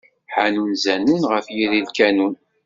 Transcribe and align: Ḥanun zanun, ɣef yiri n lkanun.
Ḥanun 0.35 0.71
zanun, 0.83 1.23
ɣef 1.31 1.47
yiri 1.57 1.79
n 1.81 1.87
lkanun. 1.89 2.35